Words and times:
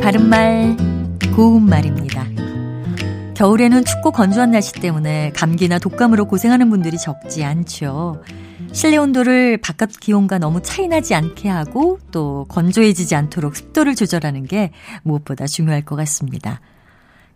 바른말, 0.00 0.76
고운말입니다. 1.34 2.24
겨울에는 3.34 3.84
춥고 3.84 4.12
건조한 4.12 4.52
날씨 4.52 4.74
때문에 4.74 5.32
감기나 5.34 5.80
독감으로 5.80 6.26
고생하는 6.26 6.70
분들이 6.70 6.96
적지 6.96 7.42
않죠. 7.42 8.22
실내 8.70 8.96
온도를 8.96 9.56
바깥 9.56 9.90
기온과 9.98 10.38
너무 10.38 10.62
차이나지 10.62 11.16
않게 11.16 11.48
하고 11.48 11.98
또 12.12 12.46
건조해지지 12.48 13.16
않도록 13.16 13.56
습도를 13.56 13.96
조절하는 13.96 14.46
게 14.46 14.70
무엇보다 15.02 15.48
중요할 15.48 15.84
것 15.84 15.96
같습니다. 15.96 16.60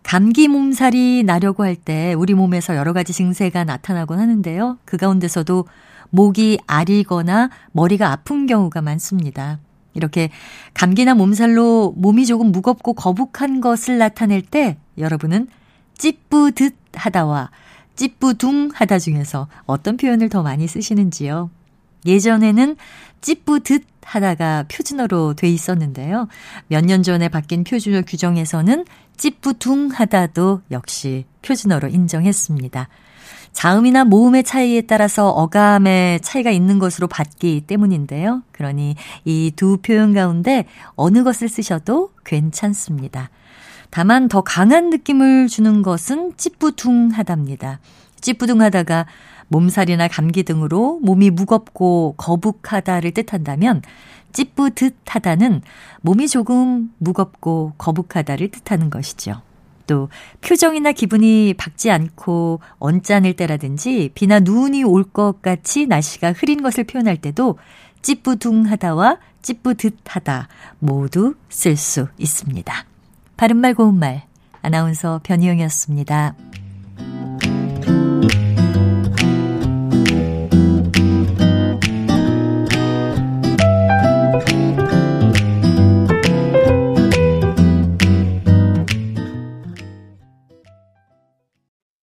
감기 0.03 0.47
몸살이 0.47 1.23
나려고 1.23 1.65
할 1.65 1.75
때 1.75 2.13
우리 2.13 2.33
몸에서 2.33 2.77
여러 2.77 2.93
가지 2.93 3.11
증세가 3.11 3.65
나타나곤 3.65 4.19
하는데요. 4.19 4.77
그 4.85 4.95
가운데서도 4.95 5.65
목이 6.11 6.59
아리거나 6.65 7.49
머리가 7.73 8.13
아픈 8.13 8.45
경우가 8.45 8.81
많습니다. 8.81 9.59
이렇게 9.95 10.29
감기나 10.73 11.15
몸살로 11.15 11.95
몸이 11.97 12.25
조금 12.25 12.51
무겁고 12.51 12.93
거북한 12.93 13.61
것을 13.61 13.97
나타낼 13.97 14.41
때 14.41 14.77
여러분은 14.97 15.47
찌뿌듯 15.97 16.75
하다와 16.93 17.49
찌뿌둥 17.95 18.71
하다 18.73 18.99
중에서 18.99 19.47
어떤 19.65 19.97
표현을 19.97 20.29
더 20.29 20.43
많이 20.43 20.67
쓰시는지요? 20.67 21.49
예전에는 22.05 22.75
찌뿌듯 23.21 23.83
하다가 24.03 24.65
표준어로 24.71 25.33
돼 25.33 25.49
있었는데요. 25.49 26.27
몇 26.67 26.85
년 26.85 27.01
전에 27.01 27.27
바뀐 27.29 27.63
표준어 27.63 28.03
규정에서는 28.03 28.85
찌뿌둥 29.17 29.89
하다도 29.91 30.61
역시 30.71 31.25
표준어로 31.41 31.87
인정했습니다. 31.87 32.87
자음이나 33.55 34.03
모음의 34.03 34.43
차이에 34.43 34.81
따라서 34.81 35.29
어감의 35.29 36.19
차이가 36.19 36.51
있는 36.51 36.77
것으로 36.77 37.07
봤기 37.07 37.61
때문인데요. 37.61 38.43
그러니 38.51 38.95
이 39.23 39.51
두 39.55 39.77
표현 39.77 40.13
가운데 40.13 40.65
어느 40.95 41.23
것을 41.23 41.47
쓰셔도 41.47 42.11
괜찮습니다. 42.25 43.29
다만 43.89 44.27
더 44.27 44.41
강한 44.41 44.89
느낌을 44.89 45.47
주는 45.47 45.81
것은 45.83 46.33
찌뿌둥하답니다. 46.35 47.79
찌뿌둥하다가 48.19 49.05
몸살이나 49.47 50.09
감기 50.09 50.43
등으로 50.43 50.99
몸이 51.01 51.29
무겁고 51.29 52.15
거북하다를 52.17 53.11
뜻한다면 53.11 53.81
찌뿌듯하다는 54.33 55.61
몸이 56.01 56.27
조금 56.27 56.91
무겁고 56.97 57.71
거북하다를 57.77 58.51
뜻하는 58.51 58.89
것이죠. 58.89 59.41
또 59.87 60.09
표정이나 60.41 60.91
기분이 60.91 61.53
밝지 61.57 61.91
않고 61.91 62.59
언짢을 62.79 63.33
때라든지 63.35 64.11
비나 64.13 64.39
눈이 64.39 64.83
올 64.83 65.05
것 65.05 65.41
같이 65.41 65.85
날씨가 65.85 66.33
흐린 66.33 66.61
것을 66.63 66.83
표현할 66.83 67.17
때도 67.17 67.57
찌뿌둥하다와 68.01 69.17
찌뿌듯하다 69.41 70.47
모두 70.79 71.35
쓸 71.49 71.77
수 71.77 72.07
있습니다. 72.17 72.73
바른말 73.37 73.75
고운말 73.75 74.23
아나운서 74.61 75.21
변희영이었습니다. 75.23 76.35